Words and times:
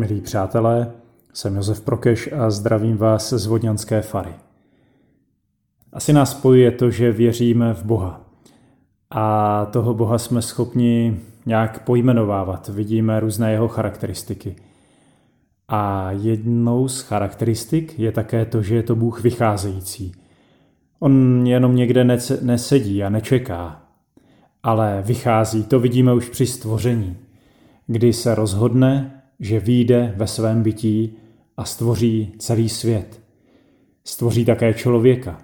Milí 0.00 0.20
přátelé, 0.20 0.92
jsem 1.32 1.56
Josef 1.56 1.80
Prokeš 1.80 2.32
a 2.32 2.50
zdravím 2.50 2.96
vás 2.96 3.32
z 3.32 3.46
Vodňanské 3.46 4.02
fary. 4.02 4.34
Asi 5.92 6.12
nás 6.12 6.30
spojuje 6.30 6.70
to, 6.70 6.90
že 6.90 7.12
věříme 7.12 7.74
v 7.74 7.84
Boha. 7.84 8.20
A 9.10 9.66
toho 9.66 9.94
Boha 9.94 10.18
jsme 10.18 10.42
schopni 10.42 11.20
nějak 11.46 11.84
pojmenovávat. 11.84 12.68
Vidíme 12.68 13.20
různé 13.20 13.52
jeho 13.52 13.68
charakteristiky. 13.68 14.56
A 15.68 16.10
jednou 16.10 16.88
z 16.88 17.00
charakteristik 17.00 17.98
je 17.98 18.12
také 18.12 18.44
to, 18.44 18.62
že 18.62 18.74
je 18.74 18.82
to 18.82 18.96
Bůh 18.96 19.22
vycházející. 19.22 20.12
On 20.98 21.46
jenom 21.46 21.76
někde 21.76 22.04
nesedí 22.42 23.04
a 23.04 23.08
nečeká, 23.08 23.82
ale 24.62 25.02
vychází, 25.06 25.64
to 25.64 25.80
vidíme 25.80 26.14
už 26.14 26.28
při 26.28 26.46
stvoření, 26.46 27.16
kdy 27.86 28.12
se 28.12 28.34
rozhodne, 28.34 29.16
že 29.40 29.60
výjde 29.60 30.14
ve 30.16 30.26
svém 30.26 30.62
bytí 30.62 31.16
a 31.56 31.64
stvoří 31.64 32.32
celý 32.38 32.68
svět. 32.68 33.20
Stvoří 34.04 34.44
také 34.44 34.74
člověka. 34.74 35.38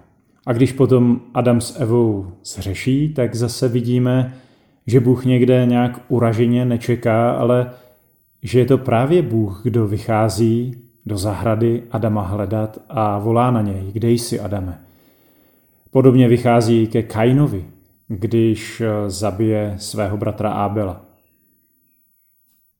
A 0.45 0.53
když 0.53 0.71
potom 0.71 1.21
Adam 1.33 1.61
s 1.61 1.79
Evou 1.79 2.31
zřeší, 2.43 3.13
tak 3.13 3.35
zase 3.35 3.67
vidíme, 3.67 4.33
že 4.87 4.99
Bůh 4.99 5.25
někde 5.25 5.65
nějak 5.65 6.01
uraženě 6.07 6.65
nečeká, 6.65 7.31
ale 7.31 7.71
že 8.43 8.59
je 8.59 8.65
to 8.65 8.77
právě 8.77 9.21
Bůh, 9.21 9.61
kdo 9.63 9.87
vychází 9.87 10.75
do 11.05 11.17
zahrady 11.17 11.83
Adama 11.91 12.21
hledat 12.21 12.81
a 12.89 13.19
volá 13.19 13.51
na 13.51 13.61
něj, 13.61 13.83
kde 13.91 14.11
jsi 14.11 14.39
Adame. 14.39 14.79
Podobně 15.91 16.27
vychází 16.27 16.87
ke 16.87 17.03
Kainovi, 17.03 17.65
když 18.07 18.81
zabije 19.07 19.75
svého 19.77 20.17
bratra 20.17 20.51
Ábela. 20.51 21.05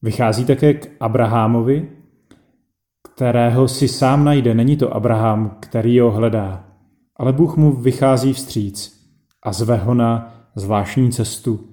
Vychází 0.02 0.46
také 0.46 0.74
k 0.74 0.90
Abrahamovi, 1.00 1.90
kterého 3.14 3.68
si 3.68 3.88
sám 3.88 4.26
najde. 4.26 4.54
Není 4.54 4.78
to 4.78 4.96
Abraham, 4.96 5.58
který 5.60 6.00
ho 6.00 6.12
hledá, 6.12 6.68
ale 7.16 7.34
Bůh 7.34 7.58
mu 7.58 7.72
vychází 7.72 8.34
vstříc 8.34 8.98
a 9.44 9.54
zve 9.54 9.78
ho 9.78 9.94
na 9.94 10.34
zvláštní 10.56 11.12
cestu, 11.12 11.70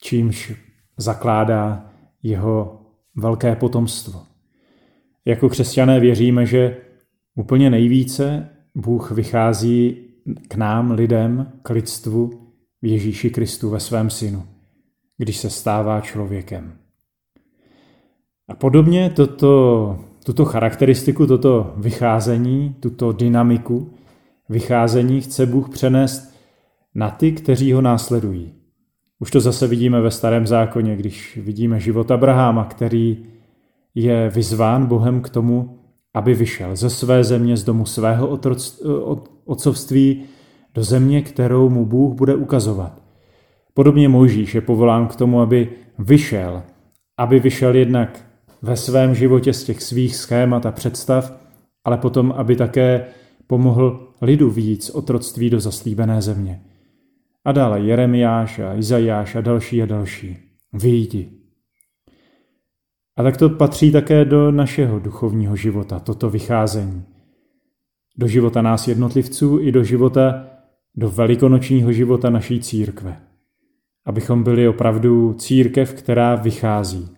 čímž 0.00 0.52
zakládá 0.96 1.90
jeho 2.22 2.80
velké 3.16 3.56
potomstvo. 3.56 4.22
Jako 5.24 5.48
křesťané 5.48 6.00
věříme, 6.00 6.46
že 6.46 6.76
úplně 7.34 7.70
nejvíce 7.70 8.48
Bůh 8.74 9.10
vychází 9.10 9.96
k 10.48 10.54
nám, 10.54 10.90
lidem, 10.90 11.52
k 11.62 11.70
lidstvu 11.70 12.30
v 12.82 12.86
Ježíši 12.86 13.30
Kristu 13.30 13.70
ve 13.70 13.80
svém 13.80 14.10
synu, 14.10 14.42
když 15.16 15.36
se 15.36 15.50
stává 15.50 16.00
člověkem. 16.00 16.78
A 18.48 18.54
podobně 18.54 19.10
toto, 19.10 19.98
tuto 20.24 20.44
charakteristiku, 20.44 21.26
toto 21.26 21.72
vycházení, 21.76 22.76
tuto 22.80 23.12
dynamiku 23.12 23.90
vycházení 24.48 25.20
chce 25.20 25.46
Bůh 25.46 25.68
přenést 25.68 26.34
na 26.94 27.10
ty, 27.10 27.32
kteří 27.32 27.72
ho 27.72 27.80
následují. 27.80 28.52
Už 29.18 29.30
to 29.30 29.40
zase 29.40 29.66
vidíme 29.66 30.00
ve 30.00 30.10
starém 30.10 30.46
zákoně, 30.46 30.96
když 30.96 31.38
vidíme 31.42 31.80
život 31.80 32.10
Abraháma, 32.10 32.64
který 32.64 33.26
je 33.94 34.28
vyzván 34.34 34.86
Bohem 34.86 35.20
k 35.20 35.28
tomu, 35.28 35.78
aby 36.14 36.34
vyšel 36.34 36.76
ze 36.76 36.90
své 36.90 37.24
země, 37.24 37.56
z 37.56 37.64
domu 37.64 37.86
svého 37.86 38.38
otcovství 39.44 40.22
do 40.74 40.84
země, 40.84 41.22
kterou 41.22 41.68
mu 41.68 41.86
Bůh 41.86 42.14
bude 42.14 42.34
ukazovat. 42.34 43.02
Podobně 43.74 44.08
Mojžíš 44.08 44.54
je 44.54 44.60
povolán 44.60 45.06
k 45.06 45.16
tomu, 45.16 45.40
aby 45.40 45.68
vyšel, 45.98 46.62
aby 47.16 47.40
vyšel 47.40 47.74
jednak 47.74 48.24
ve 48.62 48.76
svém 48.76 49.14
životě 49.14 49.52
z 49.52 49.64
těch 49.64 49.82
svých 49.82 50.16
schémat 50.16 50.66
a 50.66 50.72
představ, 50.72 51.32
ale 51.84 51.98
potom, 51.98 52.34
aby 52.36 52.56
také 52.56 53.06
pomohl 53.46 54.08
lidu 54.22 54.50
víc 54.50 54.90
otroctví 54.90 55.50
do 55.50 55.60
zaslíbené 55.60 56.22
země. 56.22 56.62
A 57.44 57.52
dále 57.52 57.80
Jeremiáš 57.80 58.58
a 58.58 58.74
Izajáš 58.74 59.34
a 59.34 59.40
další 59.40 59.82
a 59.82 59.86
další. 59.86 60.36
Vyjdi. 60.72 61.28
A 63.16 63.22
tak 63.22 63.36
to 63.36 63.48
patří 63.48 63.92
také 63.92 64.24
do 64.24 64.50
našeho 64.50 64.98
duchovního 64.98 65.56
života, 65.56 66.00
toto 66.00 66.30
vycházení. 66.30 67.04
Do 68.16 68.28
života 68.28 68.62
nás 68.62 68.88
jednotlivců 68.88 69.58
i 69.60 69.72
do 69.72 69.84
života, 69.84 70.46
do 70.96 71.10
velikonočního 71.10 71.92
života 71.92 72.30
naší 72.30 72.60
církve. 72.60 73.20
Abychom 74.06 74.42
byli 74.42 74.68
opravdu 74.68 75.34
církev, 75.34 75.94
která 75.94 76.34
vychází. 76.34 77.17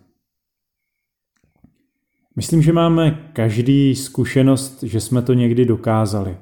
Myslím, 2.41 2.61
že 2.61 2.73
máme 2.73 3.29
každý 3.33 3.95
zkušenost, 3.95 4.83
že 4.83 5.01
jsme 5.01 5.21
to 5.21 5.33
někdy 5.33 5.65
dokázali. 5.65 6.37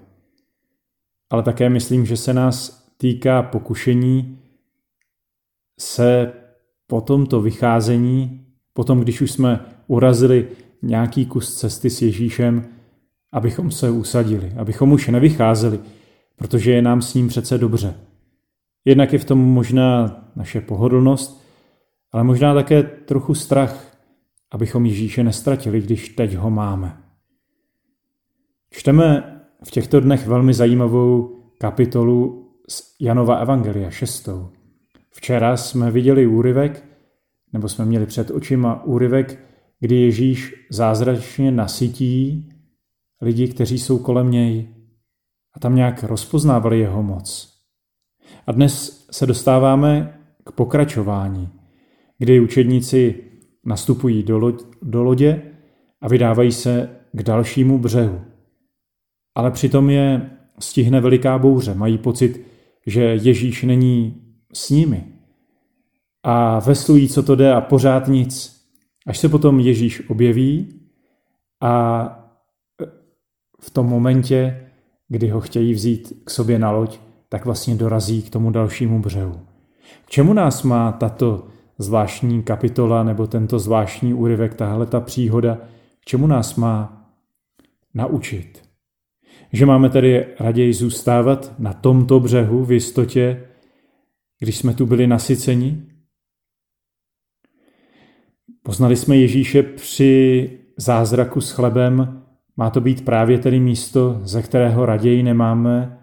Ale 1.29 1.43
také 1.43 1.69
myslím, 1.69 2.05
že 2.05 2.17
se 2.17 2.33
nás 2.33 2.87
týká 2.97 3.43
pokušení 3.43 4.39
se 5.79 6.33
po 6.87 7.01
tomto 7.01 7.41
vycházení, 7.41 8.45
potom 8.73 8.99
když 8.99 9.21
už 9.21 9.31
jsme 9.31 9.65
urazili 9.87 10.47
nějaký 10.81 11.25
kus 11.25 11.55
cesty 11.55 11.89
s 11.89 12.01
Ježíšem, 12.01 12.65
abychom 13.31 13.71
se 13.71 13.89
usadili, 13.89 14.53
abychom 14.57 14.91
už 14.91 15.07
nevycházeli, 15.07 15.79
protože 16.35 16.71
je 16.71 16.81
nám 16.81 17.01
s 17.01 17.13
ním 17.13 17.27
přece 17.27 17.57
dobře. 17.57 17.93
Jednak 18.85 19.13
je 19.13 19.19
v 19.19 19.25
tom 19.25 19.39
možná 19.39 20.19
naše 20.35 20.61
pohodlnost, 20.61 21.45
ale 22.11 22.23
možná 22.23 22.53
také 22.53 22.83
trochu 22.83 23.35
strach, 23.35 23.88
abychom 24.51 24.85
Ježíše 24.85 25.23
nestratili, 25.23 25.81
když 25.81 26.09
teď 26.09 26.35
ho 26.35 26.49
máme. 26.49 27.03
Čteme 28.71 29.35
v 29.63 29.71
těchto 29.71 29.99
dnech 29.99 30.27
velmi 30.27 30.53
zajímavou 30.53 31.39
kapitolu 31.57 32.49
z 32.69 32.95
Janova 32.99 33.35
Evangelia 33.35 33.89
6. 33.89 34.29
Včera 35.11 35.57
jsme 35.57 35.91
viděli 35.91 36.27
úryvek, 36.27 36.85
nebo 37.53 37.69
jsme 37.69 37.85
měli 37.85 38.05
před 38.05 38.31
očima 38.31 38.83
úryvek, 38.83 39.45
kdy 39.79 39.95
Ježíš 39.95 40.55
zázračně 40.71 41.51
nasytí 41.51 42.49
lidi, 43.21 43.47
kteří 43.47 43.79
jsou 43.79 43.99
kolem 43.99 44.31
něj 44.31 44.75
a 45.53 45.59
tam 45.59 45.75
nějak 45.75 46.03
rozpoznávali 46.03 46.79
jeho 46.79 47.03
moc. 47.03 47.53
A 48.47 48.51
dnes 48.51 49.05
se 49.11 49.25
dostáváme 49.25 50.19
k 50.43 50.51
pokračování, 50.51 51.49
kdy 52.17 52.39
učedníci 52.39 53.28
nastupují 53.65 54.23
do, 54.23 54.37
loď, 54.37 54.63
do 54.81 55.03
lodě 55.03 55.41
a 56.01 56.07
vydávají 56.07 56.51
se 56.51 56.89
k 57.11 57.23
dalšímu 57.23 57.79
břehu. 57.79 58.21
Ale 59.35 59.51
přitom 59.51 59.89
je 59.89 60.29
stihne 60.59 61.01
veliká 61.01 61.37
bouře, 61.37 61.73
mají 61.73 61.97
pocit, 61.97 62.45
že 62.85 63.01
Ježíš 63.03 63.63
není 63.63 64.21
s 64.53 64.69
nimi. 64.69 65.03
A 66.23 66.59
veslují, 66.59 67.09
co 67.09 67.23
to 67.23 67.35
jde 67.35 67.53
a 67.53 67.61
pořád 67.61 68.07
nic. 68.07 68.59
Až 69.07 69.17
se 69.17 69.29
potom 69.29 69.59
Ježíš 69.59 70.09
objeví 70.09 70.79
a 71.61 72.15
v 73.61 73.69
tom 73.69 73.85
momentě, 73.85 74.69
kdy 75.07 75.29
ho 75.29 75.41
chtějí 75.41 75.73
vzít 75.73 76.13
k 76.23 76.29
sobě 76.29 76.59
na 76.59 76.71
loď, 76.71 76.99
tak 77.29 77.45
vlastně 77.45 77.75
dorazí 77.75 78.21
k 78.21 78.29
tomu 78.29 78.51
dalšímu 78.51 78.99
břehu. 78.99 79.39
K 80.05 80.09
čemu 80.09 80.33
nás 80.33 80.63
má 80.63 80.91
tato 80.91 81.47
zvláštní 81.79 82.43
kapitola 82.43 83.03
nebo 83.03 83.27
tento 83.27 83.59
zvláštní 83.59 84.13
úryvek, 84.13 84.53
tahle 84.53 84.85
ta 84.85 84.99
příhoda, 84.99 85.57
k 85.99 86.05
čemu 86.05 86.27
nás 86.27 86.55
má 86.55 87.07
naučit? 87.93 88.69
Že 89.53 89.65
máme 89.65 89.89
tedy 89.89 90.25
raději 90.39 90.73
zůstávat 90.73 91.59
na 91.59 91.73
tomto 91.73 92.19
břehu 92.19 92.65
v 92.65 92.71
jistotě, 92.71 93.47
když 94.39 94.57
jsme 94.57 94.73
tu 94.73 94.85
byli 94.85 95.07
nasyceni? 95.07 95.85
Poznali 98.63 98.95
jsme 98.95 99.17
Ježíše 99.17 99.63
při 99.63 100.49
zázraku 100.77 101.41
s 101.41 101.51
chlebem, 101.51 102.23
má 102.57 102.69
to 102.69 102.81
být 102.81 103.05
právě 103.05 103.39
tedy 103.39 103.59
místo, 103.59 104.19
ze 104.23 104.41
kterého 104.41 104.85
raději 104.85 105.23
nemáme 105.23 105.99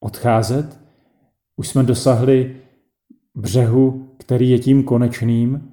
odcházet? 0.00 0.80
Už 1.56 1.68
jsme 1.68 1.82
dosahli 1.82 2.56
břehu, 3.34 4.01
který 4.22 4.50
je 4.50 4.58
tím 4.58 4.82
konečným? 4.82 5.72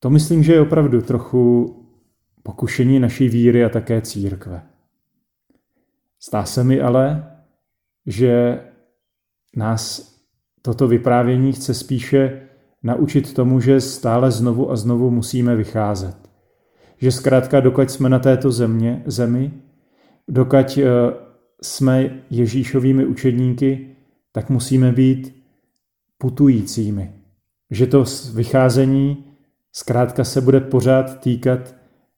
To 0.00 0.10
myslím, 0.10 0.42
že 0.42 0.52
je 0.52 0.60
opravdu 0.60 1.02
trochu 1.02 1.76
pokušení 2.42 3.00
naší 3.00 3.28
víry 3.28 3.64
a 3.64 3.68
také 3.68 4.00
církve. 4.00 4.62
Zdá 6.28 6.44
se 6.44 6.64
mi 6.64 6.80
ale, 6.80 7.36
že 8.06 8.60
nás 9.56 10.14
toto 10.62 10.88
vyprávění 10.88 11.52
chce 11.52 11.74
spíše 11.74 12.48
naučit 12.82 13.34
tomu, 13.34 13.60
že 13.60 13.80
stále 13.80 14.30
znovu 14.30 14.70
a 14.70 14.76
znovu 14.76 15.10
musíme 15.10 15.56
vycházet. 15.56 16.16
Že 16.98 17.12
zkrátka, 17.12 17.60
dokud 17.60 17.90
jsme 17.90 18.08
na 18.08 18.18
této 18.18 18.52
země, 18.52 19.02
zemi, 19.06 19.52
dokud 20.28 20.78
eh, 20.78 20.84
jsme 21.62 22.22
Ježíšovými 22.30 23.06
učedníky, 23.06 23.96
tak 24.32 24.50
musíme 24.50 24.92
být 24.92 25.39
putujícími. 26.20 27.12
Že 27.70 27.86
to 27.86 28.04
vycházení 28.34 29.24
Zkrátka 29.72 30.24
se 30.24 30.40
bude 30.40 30.60
pořád 30.60 31.20
týkat 31.20 31.74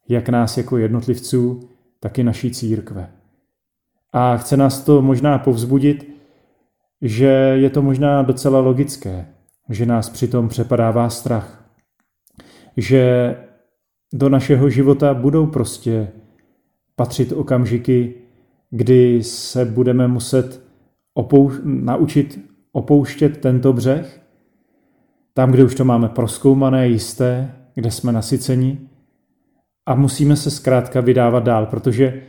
jak 0.08 0.28
nás 0.28 0.56
jako 0.56 0.76
jednotlivců, 0.76 1.60
tak 2.00 2.18
i 2.18 2.24
naší 2.24 2.50
církve. 2.50 3.10
A 4.12 4.36
chce 4.36 4.56
nás 4.56 4.84
to 4.84 5.02
možná 5.02 5.38
povzbudit, 5.38 6.16
že 7.00 7.26
je 7.54 7.70
to 7.70 7.82
možná 7.82 8.22
docela 8.22 8.60
logické, 8.60 9.26
že 9.68 9.86
nás 9.86 10.10
přitom 10.10 10.48
přepadává 10.48 11.10
strach. 11.10 11.64
Že 12.76 13.36
do 14.12 14.28
našeho 14.28 14.70
života 14.70 15.14
budou 15.14 15.46
prostě 15.46 16.08
patřit 16.96 17.32
okamžiky, 17.32 18.14
kdy 18.70 19.22
se 19.22 19.64
budeme 19.64 20.08
muset 20.08 20.62
opou- 21.16 21.60
naučit 21.64 22.51
opouštět 22.72 23.40
tento 23.40 23.72
břeh, 23.72 24.20
tam, 25.34 25.52
kde 25.52 25.64
už 25.64 25.74
to 25.74 25.84
máme 25.84 26.08
proskoumané, 26.08 26.88
jisté, 26.88 27.54
kde 27.74 27.90
jsme 27.90 28.12
nasyceni, 28.12 28.78
a 29.86 29.94
musíme 29.94 30.36
se 30.36 30.50
zkrátka 30.50 31.00
vydávat 31.00 31.44
dál, 31.44 31.66
protože 31.66 32.22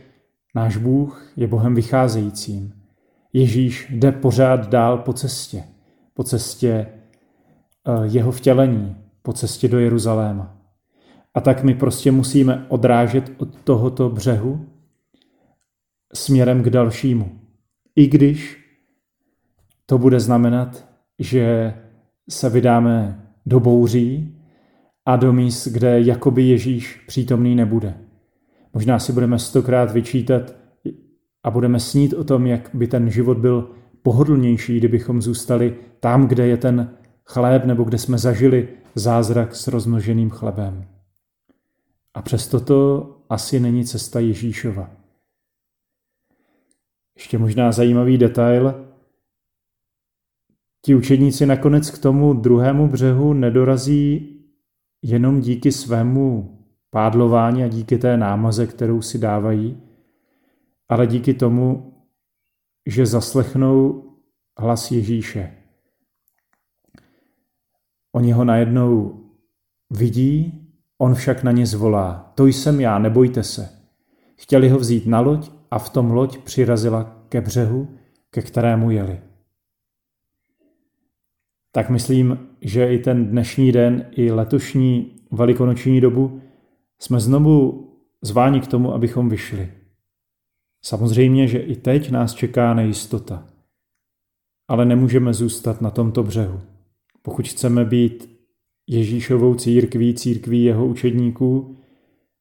náš 0.54 0.76
Bůh 0.76 1.32
je 1.36 1.46
Bohem 1.46 1.74
vycházejícím. 1.74 2.72
Ježíš 3.32 3.86
jde 3.90 4.12
pořád 4.12 4.68
dál 4.68 4.98
po 4.98 5.12
cestě, 5.12 5.64
po 6.14 6.24
cestě 6.24 6.68
eh, 6.68 6.86
jeho 8.04 8.32
vtělení, 8.32 8.96
po 9.22 9.32
cestě 9.32 9.68
do 9.68 9.78
Jeruzaléma. 9.78 10.56
A 11.34 11.40
tak 11.40 11.62
my 11.62 11.74
prostě 11.74 12.12
musíme 12.12 12.66
odrážet 12.68 13.32
od 13.38 13.48
tohoto 13.64 14.10
břehu 14.10 14.66
směrem 16.14 16.62
k 16.62 16.70
dalšímu. 16.70 17.38
I 17.96 18.06
když 18.06 18.63
to 19.86 19.98
bude 19.98 20.20
znamenat, 20.20 20.88
že 21.18 21.74
se 22.28 22.50
vydáme 22.50 23.26
do 23.46 23.60
bouří 23.60 24.36
a 25.06 25.16
do 25.16 25.32
míst, 25.32 25.68
kde 25.68 26.00
jakoby 26.00 26.42
Ježíš 26.42 27.04
přítomný 27.06 27.54
nebude. 27.54 27.94
Možná 28.74 28.98
si 28.98 29.12
budeme 29.12 29.38
stokrát 29.38 29.90
vyčítat 29.90 30.54
a 31.42 31.50
budeme 31.50 31.80
snít 31.80 32.12
o 32.12 32.24
tom, 32.24 32.46
jak 32.46 32.70
by 32.74 32.86
ten 32.86 33.10
život 33.10 33.38
byl 33.38 33.70
pohodlnější, 34.02 34.78
kdybychom 34.78 35.22
zůstali 35.22 35.76
tam, 36.00 36.28
kde 36.28 36.46
je 36.46 36.56
ten 36.56 36.90
chléb 37.24 37.64
nebo 37.64 37.84
kde 37.84 37.98
jsme 37.98 38.18
zažili 38.18 38.68
zázrak 38.94 39.54
s 39.54 39.68
rozmnoženým 39.68 40.30
chlebem. 40.30 40.84
A 42.14 42.22
přesto 42.22 42.60
to 42.60 43.10
asi 43.28 43.60
není 43.60 43.84
cesta 43.84 44.20
Ježíšova. 44.20 44.90
Ještě 47.16 47.38
možná 47.38 47.72
zajímavý 47.72 48.18
detail. 48.18 48.74
Ti 50.84 50.94
učedníci 50.94 51.46
nakonec 51.46 51.90
k 51.90 51.98
tomu 51.98 52.34
druhému 52.34 52.88
břehu 52.88 53.32
nedorazí 53.32 54.36
jenom 55.02 55.40
díky 55.40 55.72
svému 55.72 56.58
pádlování 56.90 57.64
a 57.64 57.68
díky 57.68 57.98
té 57.98 58.16
námaze, 58.16 58.66
kterou 58.66 59.02
si 59.02 59.18
dávají, 59.18 59.82
ale 60.88 61.06
díky 61.06 61.34
tomu, 61.34 61.94
že 62.86 63.06
zaslechnou 63.06 64.04
hlas 64.58 64.90
Ježíše. 64.90 65.52
Oni 68.12 68.32
ho 68.32 68.44
najednou 68.44 69.20
vidí, 69.90 70.60
on 70.98 71.14
však 71.14 71.42
na 71.42 71.52
ně 71.52 71.66
zvolá. 71.66 72.32
To 72.34 72.46
jsem 72.46 72.80
já, 72.80 72.98
nebojte 72.98 73.42
se. 73.42 73.68
Chtěli 74.36 74.68
ho 74.68 74.78
vzít 74.78 75.06
na 75.06 75.20
loď 75.20 75.50
a 75.70 75.78
v 75.78 75.88
tom 75.88 76.10
loď 76.10 76.38
přirazila 76.38 77.24
ke 77.28 77.40
břehu, 77.40 77.88
ke 78.30 78.42
kterému 78.42 78.90
jeli. 78.90 79.33
Tak 81.74 81.90
myslím, 81.90 82.38
že 82.60 82.94
i 82.94 82.98
ten 82.98 83.26
dnešní 83.26 83.72
den, 83.72 84.06
i 84.10 84.30
letošní 84.30 85.12
velikonoční 85.30 86.00
dobu 86.00 86.40
jsme 87.00 87.20
znovu 87.20 87.88
zváni 88.22 88.60
k 88.60 88.66
tomu, 88.66 88.94
abychom 88.94 89.28
vyšli. 89.28 89.72
Samozřejmě, 90.84 91.48
že 91.48 91.58
i 91.58 91.76
teď 91.76 92.10
nás 92.10 92.34
čeká 92.34 92.74
nejistota. 92.74 93.46
Ale 94.68 94.84
nemůžeme 94.84 95.34
zůstat 95.34 95.80
na 95.80 95.90
tomto 95.90 96.22
břehu. 96.22 96.60
Pokud 97.22 97.48
chceme 97.48 97.84
být 97.84 98.30
Ježíšovou 98.86 99.54
církví, 99.54 100.14
církví 100.14 100.64
jeho 100.64 100.86
učedníků, 100.86 101.76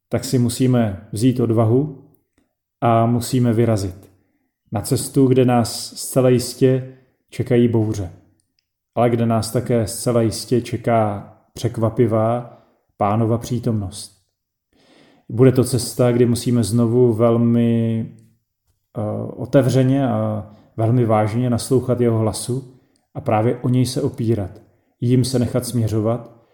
tak 0.10 0.24
si 0.24 0.40
musíme 0.40 1.08
vzít 1.12 1.40
odvahu 1.40 2.04
a 2.82 3.06
musíme 3.06 3.54
vyrazit 3.54 4.12
na 4.72 4.82
cestu, 4.82 5.28
kde 5.28 5.46
nás 5.46 5.96
zcela 5.96 6.30
jistě 6.30 6.98
čekají 7.30 7.68
bouře, 7.68 8.12
ale 8.96 9.10
kde 9.10 9.26
nás 9.26 9.52
také 9.52 9.88
zcela 9.88 10.22
jistě 10.22 10.62
čeká 10.62 11.34
překvapivá 11.54 12.58
pánova 12.98 13.38
přítomnost. 13.38 14.24
Bude 15.30 15.52
to 15.52 15.64
cesta, 15.64 16.12
kdy 16.12 16.26
musíme 16.26 16.64
znovu 16.64 17.14
velmi 17.14 18.06
uh, 18.98 19.32
otevřeně 19.42 20.08
a 20.08 20.52
velmi 20.78 21.06
vážně 21.06 21.50
naslouchat 21.50 22.02
jeho 22.02 22.18
hlasu 22.18 22.80
a 23.14 23.22
právě 23.22 23.58
o 23.58 23.70
něj 23.70 23.86
se 23.86 24.02
opírat, 24.02 24.62
jim 25.02 25.26
se 25.26 25.40
nechat 25.40 25.66
směřovat, 25.66 26.48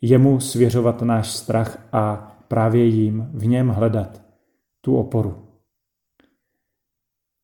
jemu 0.00 0.40
svěřovat 0.40 1.02
náš 1.02 1.30
strach 1.30 1.88
a 1.92 2.34
právě 2.48 2.84
jím 2.84 3.30
v 3.34 3.46
něm 3.46 3.68
hledat 3.68 4.22
tu 4.80 4.96
oporu. 4.96 5.48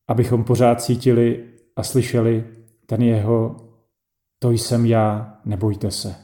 Abychom 0.07 0.43
pořád 0.43 0.81
cítili 0.81 1.45
a 1.75 1.83
slyšeli 1.83 2.45
ten 2.85 3.01
jeho 3.01 3.68
to 4.39 4.51
jsem 4.51 4.85
já, 4.85 5.37
nebojte 5.45 5.91
se. 5.91 6.15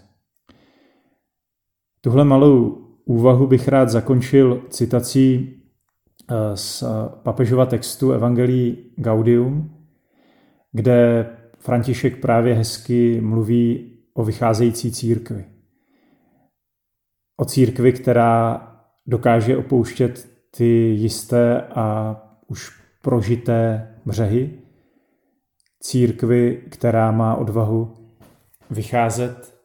Tuhle 2.01 2.25
malou 2.25 2.85
úvahu 3.05 3.47
bych 3.47 3.67
rád 3.67 3.89
zakončil 3.89 4.63
citací 4.69 5.55
eh, 6.31 6.57
z 6.57 6.83
papežova 7.23 7.65
textu 7.65 8.11
Evangelii 8.11 8.93
Gaudium, 8.97 9.75
kde 10.71 11.29
František 11.59 12.21
právě 12.21 12.53
hezky 12.53 13.21
mluví 13.21 13.97
o 14.13 14.23
vycházející 14.23 14.91
církvi. 14.91 15.45
O 17.37 17.45
církvi, 17.45 17.93
která 17.93 18.61
dokáže 19.07 19.57
opouštět 19.57 20.29
ty 20.57 20.65
jisté 20.89 21.61
a 21.61 22.17
už 22.47 22.69
prožité 23.01 23.87
břehy. 24.05 24.61
Církvi, 25.79 26.63
která 26.69 27.11
má 27.11 27.35
odvahu 27.35 28.04
vycházet 28.69 29.59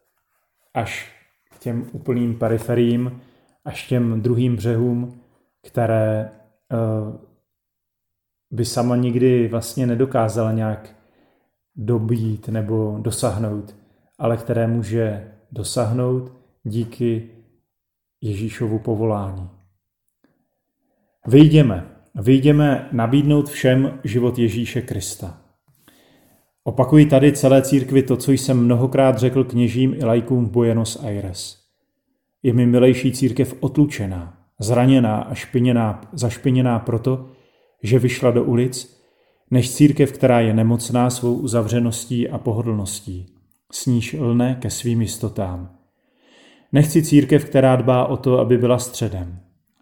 až 0.75 1.12
k 1.50 1.59
těm 1.59 1.87
úplným 1.92 2.38
periferiím, 2.38 3.21
až 3.64 3.88
těm 3.88 4.23
druhým 4.23 4.57
břehům, 4.57 5.21
které 5.62 6.30
uh, 6.73 7.16
by 8.50 8.64
sama 8.64 8.97
nikdy 8.97 9.49
vlastně 9.49 9.87
nedokázala 9.87 10.52
nějak 10.52 10.97
dobít 11.76 12.49
nebo 12.49 12.99
dosáhnout, 13.00 13.76
ale 14.19 14.37
které 14.37 14.66
může 14.66 15.33
dosáhnout 15.52 16.33
díky 16.64 17.30
Ježíšovu 18.21 18.78
povolání. 18.78 19.50
Vyjdeme, 21.26 21.87
vyjdeme 22.14 22.88
nabídnout 22.92 23.49
všem 23.49 24.00
život 24.04 24.38
Ježíše 24.38 24.83
Krista. 24.83 25.40
Opakuji 26.64 27.07
tady 27.07 27.33
celé 27.33 27.62
církvi 27.62 28.02
to, 28.02 28.17
co 28.17 28.33
jsem 28.33 28.64
mnohokrát 28.64 29.19
řekl 29.19 29.45
kněžím 29.45 29.95
i 29.95 30.05
lajkům 30.05 30.47
v 30.47 30.50
Buenos 30.50 31.05
Aires. 31.05 31.59
Je 32.43 32.52
mi 32.52 32.67
milejší 32.67 33.12
církev 33.12 33.55
otlučená, 33.61 34.38
zraněná 34.61 35.21
a 35.21 35.35
špiněná, 35.35 36.00
zašpiněná 36.12 36.79
proto, 36.79 37.26
že 37.83 37.99
vyšla 37.99 38.31
do 38.31 38.45
ulic, 38.45 39.00
než 39.50 39.75
církev, 39.75 40.12
která 40.12 40.40
je 40.40 40.55
nemocná 40.55 41.11
svou 41.11 41.35
uzavřeností 41.35 42.29
a 42.29 42.38
pohodlností, 42.38 43.26
s 43.73 43.87
níž 43.87 44.17
lne 44.19 44.55
ke 44.61 44.71
svým 44.71 45.02
jistotám. 45.02 45.76
Nechci 46.73 47.02
církev, 47.02 47.45
která 47.45 47.76
dbá 47.76 48.07
o 48.07 48.17
to, 48.17 48.38
aby 48.38 48.59
byla 48.59 48.79
středem 48.79 49.40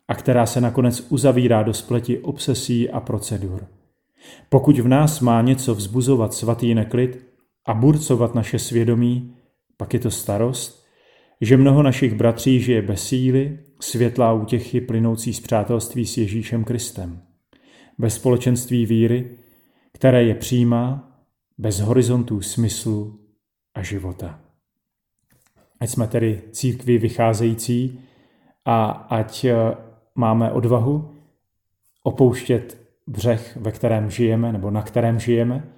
a 0.08 0.14
která 0.14 0.46
se 0.46 0.60
nakonec 0.60 1.06
uzavírá 1.08 1.62
do 1.62 1.74
spleti 1.74 2.18
obsesí 2.18 2.90
a 2.90 3.00
procedur. 3.00 3.66
Pokud 4.48 4.78
v 4.78 4.88
nás 4.88 5.20
má 5.20 5.42
něco 5.42 5.74
vzbuzovat 5.74 6.34
svatý 6.34 6.74
neklid 6.74 7.26
a 7.66 7.74
burcovat 7.74 8.34
naše 8.34 8.58
svědomí, 8.58 9.34
pak 9.76 9.94
je 9.94 10.00
to 10.00 10.10
starost, 10.10 10.86
že 11.40 11.56
mnoho 11.56 11.82
našich 11.82 12.14
bratří 12.14 12.60
žije 12.60 12.82
bez 12.82 13.04
síly, 13.08 13.58
světlá 13.80 14.32
útěchy 14.32 14.80
plynoucí 14.80 15.34
z 15.34 15.40
přátelství 15.40 16.06
s 16.06 16.16
Ježíšem 16.16 16.64
Kristem, 16.64 17.22
bez 17.98 18.14
společenství 18.14 18.86
víry, 18.86 19.30
které 19.92 20.24
je 20.24 20.34
přijímá, 20.34 21.14
bez 21.58 21.80
horizontů 21.80 22.40
smyslu 22.40 23.20
a 23.74 23.82
života. 23.82 24.40
Ať 25.80 25.90
jsme 25.90 26.06
tedy 26.06 26.42
církvi 26.52 26.98
vycházející 26.98 28.00
a 28.64 28.86
ať 28.90 29.44
eh, 29.44 29.54
máme 30.14 30.52
odvahu 30.52 31.14
opouštět 32.02 32.87
břeh, 33.08 33.56
ve 33.56 33.72
kterém 33.72 34.10
žijeme 34.10 34.52
nebo 34.52 34.70
na 34.70 34.82
kterém 34.82 35.18
žijeme 35.18 35.68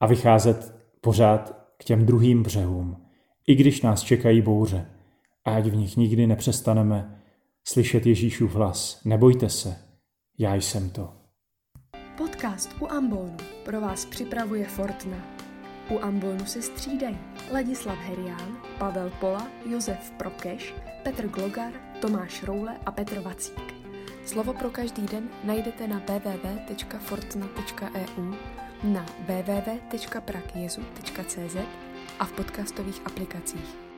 a 0.00 0.06
vycházet 0.06 0.74
pořád 1.00 1.66
k 1.78 1.84
těm 1.84 2.06
druhým 2.06 2.42
břehům, 2.42 2.96
i 3.46 3.54
když 3.54 3.82
nás 3.82 4.02
čekají 4.02 4.42
bouře, 4.42 4.86
a 5.44 5.56
ať 5.56 5.66
v 5.66 5.76
nich 5.76 5.96
nikdy 5.96 6.26
nepřestaneme 6.26 7.22
slyšet 7.64 8.06
Ježíšův 8.06 8.54
hlas. 8.54 9.00
Nebojte 9.04 9.48
se, 9.48 9.76
já 10.38 10.54
jsem 10.54 10.90
to. 10.90 11.12
Podcast 12.16 12.70
u 12.80 12.86
Ambonu 12.86 13.36
pro 13.64 13.80
vás 13.80 14.04
připravuje 14.04 14.66
Fortna. 14.66 15.16
U 15.90 15.98
Ambonu 15.98 16.46
se 16.46 16.62
střídají 16.62 17.18
Ladislav 17.52 17.98
Herián, 17.98 18.56
Pavel 18.78 19.10
Pola, 19.20 19.48
Josef 19.70 20.10
Prokeš, 20.10 20.74
Petr 21.02 21.28
Glogar, 21.28 21.72
Tomáš 22.00 22.42
Roule 22.42 22.78
a 22.86 22.92
Petr 22.92 23.20
Vacík. 23.20 23.81
Slovo 24.24 24.54
pro 24.54 24.70
každý 24.70 25.06
den 25.06 25.28
najdete 25.44 25.88
na 25.88 25.98
www.fortna.eu, 25.98 28.34
na 28.82 29.06
www.prakjezu.cz 29.18 31.56
a 32.18 32.24
v 32.24 32.32
podcastových 32.32 33.00
aplikacích. 33.04 33.91